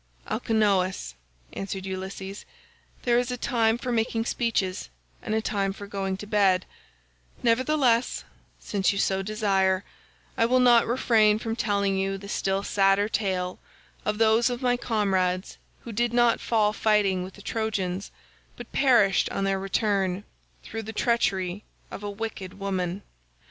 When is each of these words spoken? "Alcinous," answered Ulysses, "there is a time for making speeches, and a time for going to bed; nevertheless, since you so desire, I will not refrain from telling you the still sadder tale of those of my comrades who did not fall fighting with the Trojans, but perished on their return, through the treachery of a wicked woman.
"Alcinous," 0.27 1.13
answered 1.53 1.85
Ulysses, 1.85 2.43
"there 3.03 3.19
is 3.19 3.29
a 3.29 3.37
time 3.37 3.77
for 3.77 3.91
making 3.91 4.25
speeches, 4.25 4.89
and 5.21 5.35
a 5.35 5.43
time 5.43 5.71
for 5.71 5.85
going 5.85 6.17
to 6.17 6.25
bed; 6.25 6.65
nevertheless, 7.43 8.23
since 8.59 8.91
you 8.91 8.97
so 8.97 9.21
desire, 9.21 9.83
I 10.39 10.47
will 10.47 10.59
not 10.59 10.87
refrain 10.87 11.37
from 11.37 11.55
telling 11.55 11.99
you 11.99 12.17
the 12.17 12.27
still 12.27 12.63
sadder 12.63 13.07
tale 13.09 13.59
of 14.03 14.17
those 14.17 14.49
of 14.49 14.63
my 14.63 14.75
comrades 14.75 15.59
who 15.81 15.91
did 15.91 16.13
not 16.13 16.39
fall 16.41 16.73
fighting 16.73 17.21
with 17.23 17.35
the 17.35 17.43
Trojans, 17.43 18.09
but 18.57 18.71
perished 18.71 19.29
on 19.29 19.43
their 19.43 19.59
return, 19.59 20.23
through 20.63 20.81
the 20.81 20.93
treachery 20.93 21.63
of 21.91 22.01
a 22.01 22.09
wicked 22.09 22.57
woman. 22.57 23.03